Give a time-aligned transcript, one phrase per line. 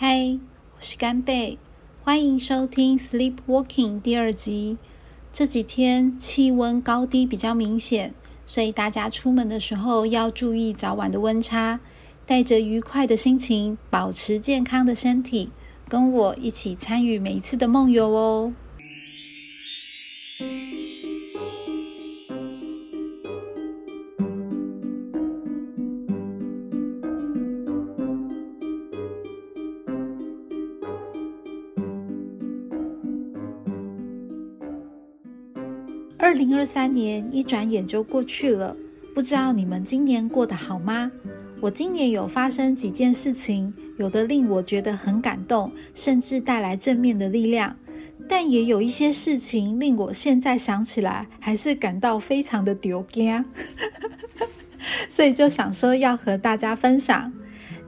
[0.00, 0.38] 嗨，
[0.76, 1.58] 我是干贝，
[2.04, 4.76] 欢迎收听《Sleep Walking》第二集。
[5.32, 8.14] 这几天气温高低比较明显，
[8.46, 11.80] 所以大家出门的时候要注意早晚的温差，
[12.24, 15.50] 带着愉快的心情，保持健康的身体，
[15.88, 18.52] 跟我一起参与每一次的梦游哦。
[36.28, 38.76] 二零二三年一转眼就过去了，
[39.14, 41.10] 不知道你们今年过得好吗？
[41.62, 47.76] 我今年有发生几件事情，有的令我觉得很感动，甚至带来正面的力量；
[48.28, 53.42] 但也有一些事情令我现在想起来还是感到非常的丢惊，
[55.08, 57.32] 所以就想说要和大家分享。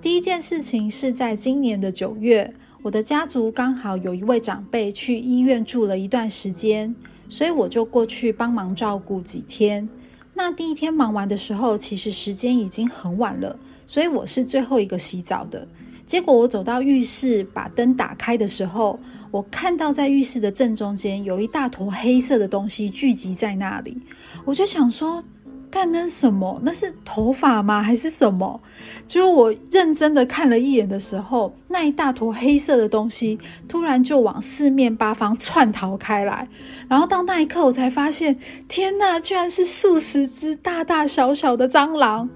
[0.00, 6.96] 第一件事情是在今年的九月，我的家族刚好有一位长辈去医院住了一段时间。
[7.30, 9.88] 所以我就过去帮忙照顾几天。
[10.34, 15.66] 那第一天忙完的时候，其实时间已经很晚了，所以我是最后一个洗澡的。
[16.04, 18.98] 结果我走到浴室，把灯打开的时候，
[19.30, 24.02] 我看到在浴室的正中间有一大坨黑色的东西聚集在那里，
[24.44, 25.24] 我就想说。
[25.70, 26.60] 干那什么？
[26.62, 27.82] 那是头发吗？
[27.82, 28.60] 还是什么？
[29.06, 36.48] 就我认真的看了一眼的时候，那一大坨黑色的东西突然就往四面八方窜逃开来。
[36.88, 38.36] 然后到那一刻，我才发现，
[38.68, 42.28] 天呐，居然是数十只大大小小的蟑螂。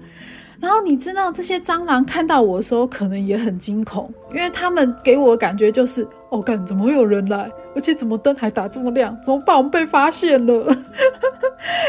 [0.59, 7.51] 然后你知道，这些蟑螂看到我的时候，可能也很惊恐，因为他们给我的感觉就是：哦，干，怎么会有人来？
[7.75, 9.15] 而且怎么灯还打这么亮？
[9.21, 9.55] 怎么办？
[9.55, 10.53] 我们被发现了。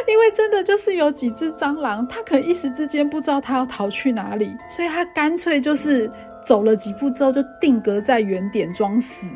[0.08, 6.10] 因为真的就是有几只蟑螂，它可能一时之间不知道它要逃去哪里，所以它干脆就是
[6.42, 9.26] 走了几步之后就定格在原点装死。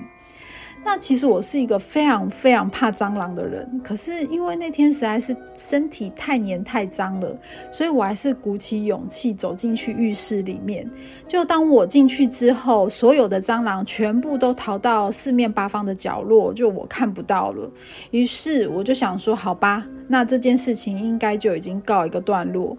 [0.83, 7.39] 那其实我是一个非常非常怕蟑螂的人，可是因为那天实在是身体太黏太脏了，
[7.71, 10.91] 所以我还是鼓起勇气走进去浴室里面。
[11.29, 17.71] 就当我进去之后，所有的蟑螂全部都逃到四面八方的角落，就我看不到了。
[18.11, 22.77] 于是我就想说，好吧，那这件事情应该就已经告一个段落。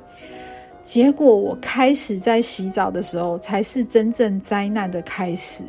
[0.84, 5.64] 结果我开始在洗澡的时候，才是真正灾难的开始。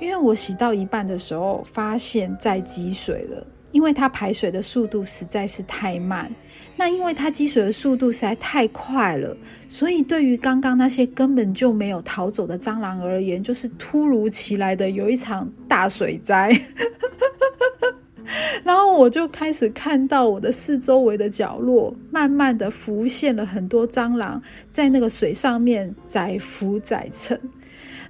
[0.00, 3.46] 因为我洗到一半的时候，发现在积水了。
[3.72, 6.28] 因为它排水的速度实在是太慢，
[6.76, 9.36] 那因为它积水的速度实在太快了，
[9.68, 16.50] 所以对于刚刚那些根本就没有逃走的蟑螂而言，就是突如其来的有一场大水灾。
[18.64, 27.40] 然后我就开始看到我的四周围的角落，慢慢的浮现了很多蟑螂在那个水上面载浮载沉。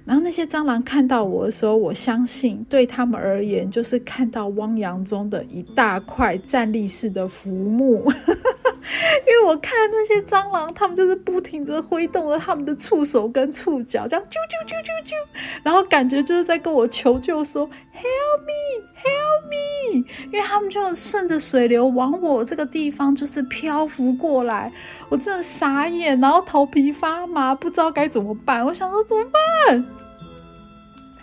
[0.03, 8.03] 然后那些蟑螂看到我的时候，我相信对他们而言就是看到汪洋中的一大块站立式的浮木，
[9.27, 15.13] 因为我看那些蟑螂，他们就是不停的挥动了他们的触手跟触角，这样啾啾啾啾啾，
[15.63, 20.05] 然后感觉就是在跟我求救，说 Help me, Help me！
[20.25, 24.71] 因为他们就顺着水流往我这个地方就是漂浮过来，
[25.09, 28.65] 我真的傻眼，然后头皮发麻，不知道该怎么办。
[28.65, 29.23] 我想说怎么
[29.67, 29.85] 办？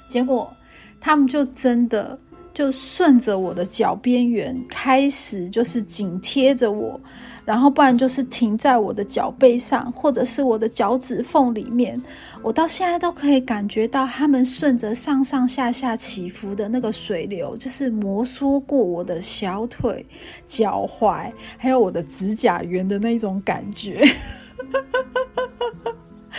[0.09, 0.55] 结果
[1.01, 2.19] 他们就真的
[2.55, 7.01] 就顺着我的脚边缘开始，就是紧贴着我，
[7.49, 11.99] 然后不然就是停在我的脚背上，或者是我的脚趾缝里面。
[12.43, 20.05] 我到现在都可以感觉到他们顺着上上下下起伏的那个水流，就是摩挲过我的小腿、
[20.47, 24.05] 脚踝，还有我的指甲缘的那种感觉。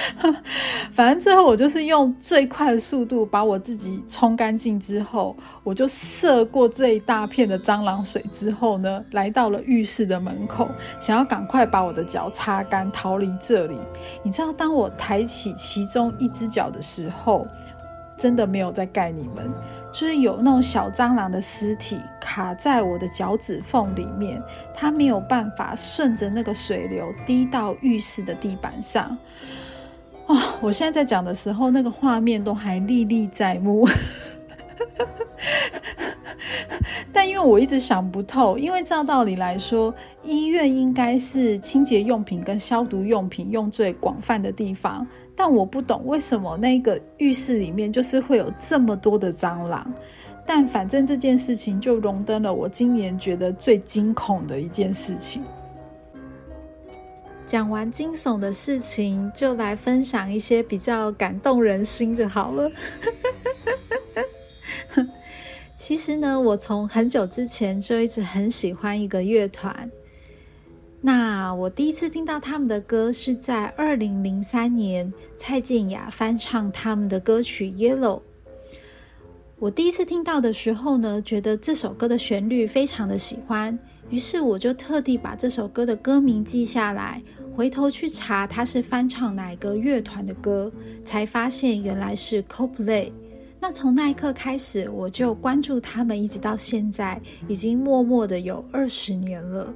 [0.91, 10.67] 反正最后我就是用最快的速度把我自己冲干净之后，我就涉过这一大片的蟑螂水之后呢，来到了浴室的门口，
[10.99, 13.77] 想要赶快把我的脚擦干，逃离这里。
[14.23, 17.47] 你知道，当我抬起其中一只脚的时候，
[18.17, 19.49] 真的没有在盖你们，
[19.91, 24.41] 就是有那种小蟑螂的尸体卡在我的脚趾缝里面，
[24.73, 29.17] 它没有办法顺着那个水流滴到浴室的地板上。
[30.29, 30.55] 啊！
[30.61, 33.87] 我现在在讲的时候，那个画面都还历历在目。
[37.11, 39.91] 但因为我一直想不透，因为照道理来说，
[40.23, 45.05] 医院应该是清洁用品跟消毒用品用最广泛的地方，
[45.35, 49.91] 但我不懂为什么那个浴室里面就是会有这么多的蟑螂。
[50.46, 55.43] 但反正这件事情就荣登了我今年觉得最惊恐的一件事情。
[57.49, 62.69] 讲完惊悚的事情，就来分享一些比较感动人心就好了。
[65.75, 69.90] 其实呢，我从很久之前就一直很喜欢一个乐团。
[71.01, 78.17] 那我第一次听到他们的歌是在二零零三年，蔡健雅翻唱他们的歌曲《Yellow》。
[79.57, 83.79] 我第一次听到的时候呢，觉得这首歌的旋律非常的喜欢，
[84.11, 87.23] 于是我就特地把这首歌的歌名记下来，
[87.55, 90.72] 回头去查他是翻唱哪个乐团的歌，
[91.03, 93.11] 才发现原来是 Coplay。
[93.59, 99.73] 那从那一刻开始，我就关注他们，一直到现在，已经默默的有二十年了。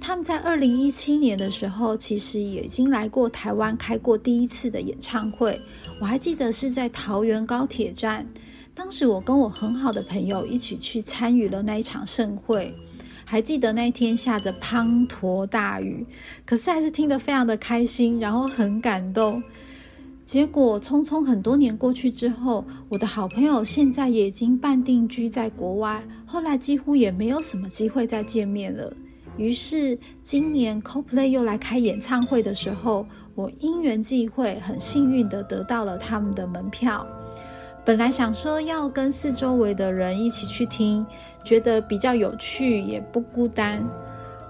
[0.00, 5.60] 他们在二零一七年的时候，其实也已经来过台湾开过第一次的演唱会，
[6.00, 8.26] 我还记得是在桃园高铁站。
[8.74, 12.74] 当时我跟我很好的朋友一起去参与了那一场盛会，
[13.32, 16.04] 还记得那天下着滂沱大雨，
[16.44, 19.42] 可是还是听得非常的开心，然后很感动。
[20.26, 28.94] 结果匆匆很多年过去之后，我的好朋友现在也已经半定居在国外，后来几乎也没有什么机会再见面了。
[29.38, 37.06] 于是今年 CoPlay 又来开演唱会的时候，我因缘际会，很幸运的得到了他们的门票。
[37.84, 41.04] 本来想说要跟四周围的人一起去听，
[41.42, 43.84] 觉得比较有趣，也不孤单。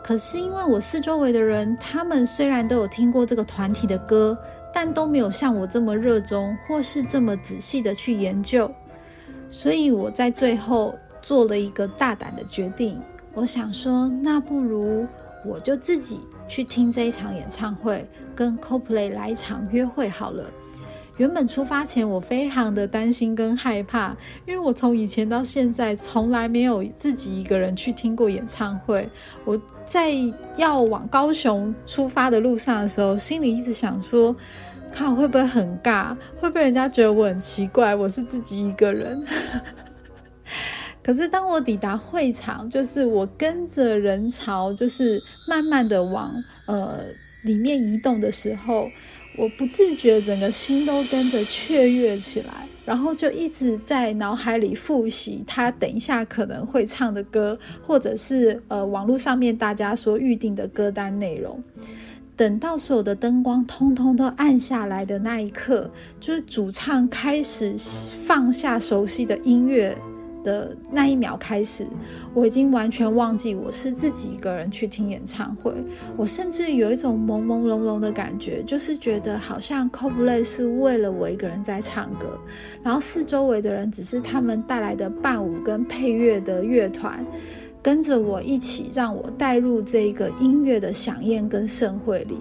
[0.02, 4.36] 可是因为我四周围的人，他们虽然都有听过这个团体的歌，
[4.72, 8.70] 但都没有像我这么热衷，或是这么仔细的去研究。
[9.48, 13.00] 所以我在最后做了一个大胆的决定，
[13.32, 15.06] 我想说，那不如
[15.46, 20.44] 我就自己去听这一场演唱会，跟 CoPlay 来一场约会好了。
[21.18, 24.16] 原本出发前，我非常的担心跟害怕，
[24.46, 29.06] 因为我从以前到现在从来没有自己一个人去听过演唱会。
[29.44, 30.10] 我在
[30.56, 34.34] 要往高雄出发的路上的时候，心里一直想说：，
[34.90, 39.22] 看会不会很尬，会不会人家觉得我很奇怪，我是自己一个人。
[41.04, 46.30] 可是当我抵达会场，就是我跟着人潮，就是慢慢的往
[46.66, 47.00] 呃
[47.44, 48.88] 里面移动的时候。
[49.36, 61.62] 我不自觉，整个心都跟着雀跃起来，然后就一直在脑海里复习他等一下可能会唱的歌，或者是呃网络上面大家说预定的歌单内容。
[62.34, 67.76] 等到所有的灯光通通都暗下来的那一刻，就是主唱开始
[68.26, 69.96] 放下熟悉的音乐。
[70.42, 71.86] 的那一秒开始，
[72.34, 75.72] 我已经完全忘记我是自己一个人去听演唱会。
[76.16, 82.38] 我甚至有一种朦朦胧胧的感觉，就是觉得好像 Coldplay 是为了我一个人在唱歌，
[82.82, 87.24] 然后四周围的人只是他们带来的伴舞跟配乐的乐团，
[87.82, 92.36] 跟着我一起让我带入这个音乐的响宴跟盛会里。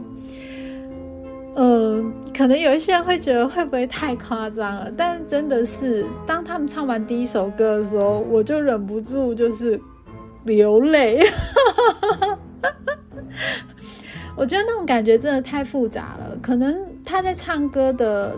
[1.55, 9.79] 嗯，可能有一些人会觉得会不会太夸张了，但真的是，当他们唱完第一首歌的时候，我就忍不住就是
[10.45, 11.21] 流泪。
[14.37, 18.35] 我觉得那种感觉真的太复杂了，可能他在唱歌的。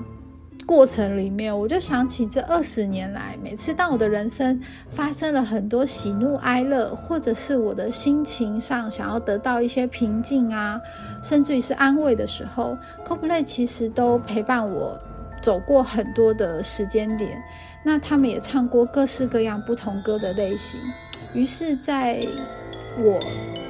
[0.65, 4.60] 过程里面，我就想起这二十年来，每次当我的人生
[4.92, 10.80] 发生了很多喜怒哀乐，或者是我的心情上想要得到一些平静啊，
[11.24, 12.77] 甚至于是安慰的时候
[13.07, 15.00] ，CoPlay 其实都陪伴我
[15.42, 17.42] 走过很多的时间点。
[17.86, 20.79] 那他们也唱过各式各样不同歌的类型。
[21.36, 22.25] 于是，在
[22.98, 23.20] 我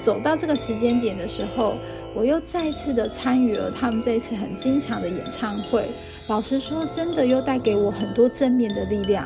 [0.03, 1.75] 走到这个时间点的时候，
[2.13, 5.87] 我又再次的参与了他们这一次很精彩的演唱会。
[6.27, 9.25] 老实说，真的又带给我很多正面的力量。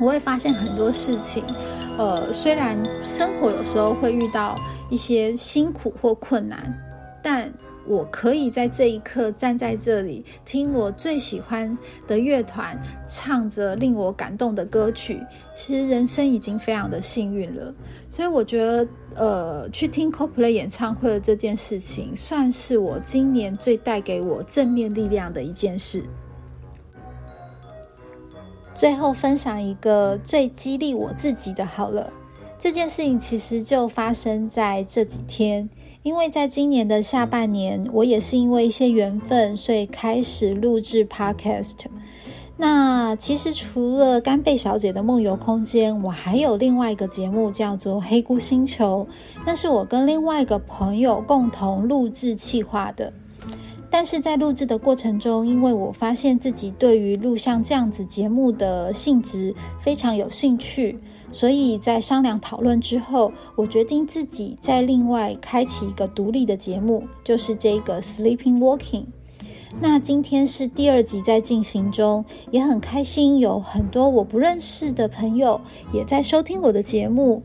[0.00, 1.44] 我会发现很多事情，
[1.96, 4.56] 呃，虽然生活有时候会遇到
[4.90, 6.58] 一些辛苦或困难，
[7.22, 7.48] 但
[7.88, 11.76] 我可以在这一刻站在这里，听我最喜欢
[12.06, 15.20] 的乐团唱着令我感动的歌曲。
[15.54, 17.74] 其实人生已经非常的幸运了。
[18.10, 18.86] 所以我觉得。
[19.14, 26.04] 呃，去听 CoPlay 演唱会的这件事情，算是我今年最带给我正面力量的一件事。
[28.76, 32.12] 最后分享一个最激励我自己的好了，
[32.60, 35.68] 这件事情其实就发生在这几天，
[36.08, 41.74] 因为在今年的下半年，我也是因为一些缘分，所以开始录制 Podcast。
[42.56, 49.06] 那其实除了干贝小姐的梦游空间，我还有另外一个节目叫做黑菇星球，
[49.44, 53.12] 那是我跟另外一个朋友共同录制企划的。
[53.90, 60.98] 但是在录制的过程中，因为我发现自己对于录像这样子节目的性质非常有兴趣，
[61.30, 69.04] 所以在商量讨论之后，我决定自己再另外开启一个独立的节目，就是这个 Sleeping Walking。
[69.80, 75.60] 那今天是第二集在进行中，也很开心，有很多我不认识的朋友
[75.92, 77.42] 也在收听我的节目。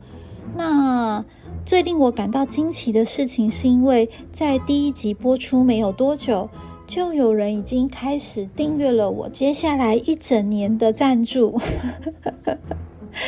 [0.56, 1.24] 那
[1.66, 6.50] 最令我感到惊奇的事情，是因为在第一集播出没有多久，
[6.88, 11.60] 就有人已经开始订阅了我接下来一整年的赞助。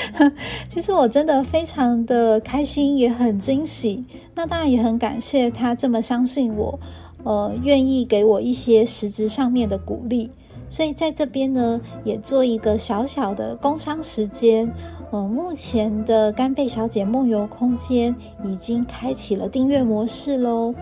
[0.67, 4.05] 其实我真的非常的开心，也很惊喜。
[4.35, 6.79] 那当然也很感谢他这么相信我，
[7.23, 10.31] 呃，愿意给我一些实质上面的鼓励。
[10.69, 14.71] 所以在这边呢，也做一个小小的工商时间。
[15.11, 20.73] 呃，目前的干贝小姐梦游空间已经开启了订阅模式喽。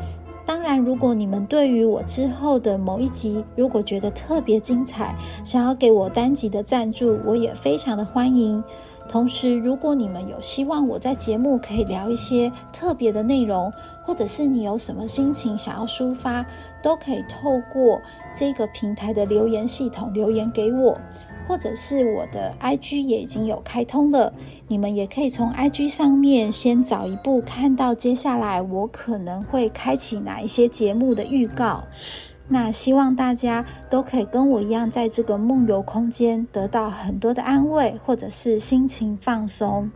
[0.46, 8.63] 当然，如果你们对于我之后的某一集，如果觉得特别精彩，想要给我单集的赞助，我也非常的欢迎。
[9.13, 13.72] 同时，如果你们有希望我在节目可以聊一些特别的内容，
[14.03, 16.43] 或者是你有什么心情想要抒发，
[16.82, 18.01] 都可以透过
[18.36, 20.98] 这个平台的留言系统留言给我。
[21.48, 24.34] 或者是我的 IG 也已经有开通了，
[24.67, 31.84] 你们也可以从 IG 上面先早一步看到接下来我可能会开启哪一些节目的预告。
[32.47, 39.89] 那希望大家都可以跟我一样，在这个梦游空间得到很多的安慰，或者是心情放松。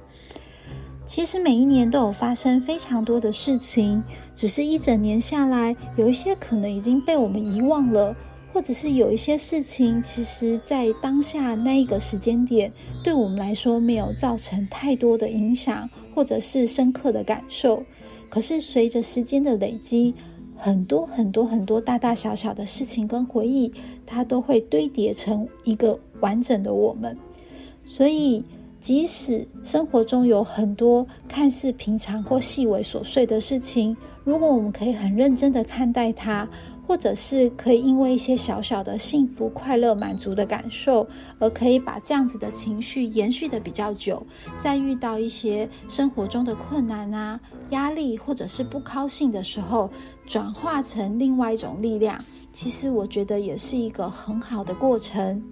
[1.05, 4.03] 其实每一年都有发生非常多的事情，
[4.35, 8.15] 只是一整年下来，有一些可能已经被我们遗忘了。
[8.53, 12.71] 或者是有一些事情，其实在当下那一个时间点，
[13.03, 17.83] 对我们来说没有造成太多的影响，或者是深刻的感受。
[18.29, 20.15] 可是随着时间的累积，
[20.57, 23.71] 很多很多很多大大小小的事情跟回忆，
[24.05, 27.17] 它都会堆叠成一个完整的我们。
[27.85, 28.43] 所以，
[28.81, 33.95] 即使生活中有很多看似平常或细微琐碎的事情，
[34.27, 36.45] 如果我们可以很认真的看待它。
[36.87, 41.05] 或者是可以因为一些小小的幸福、快乐、满足的感受，
[41.37, 44.25] 而可以把这样子的情绪延续的比较久。
[44.57, 47.37] 在遇到一些生活中的困难啊、
[47.71, 49.89] 压力或者是不高兴的时候，
[50.25, 52.17] 转化成另外一种力量，
[52.53, 55.43] 其实我觉得也是一个很好的过程。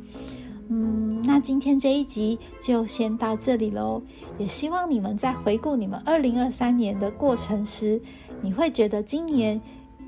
[0.69, 4.01] 嗯，那今天这一集就先到这里喽。
[4.38, 8.01] 也希望你们在回顾你们二零二三年的过程时，
[8.41, 9.62] 你会觉得今年。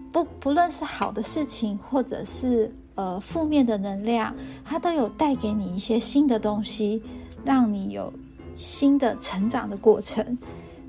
[0.09, 4.33] 不不论是好的事情，或者是呃负面的能量，
[4.63, 7.03] 它都有带给你一些新的东西，
[7.43, 8.11] 让你有
[8.55, 10.37] 新的成长的过程。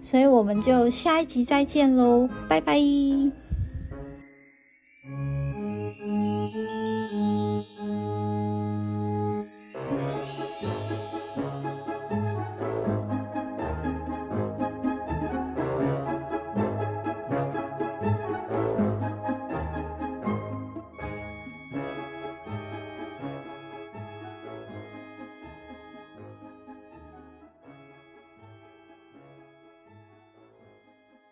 [0.01, 2.79] 所以我们就下一集再见喽，拜拜。